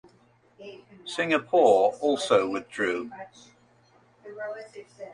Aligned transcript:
Singapore 1.05 1.93
also 2.01 2.47
withdrew. 2.49 3.11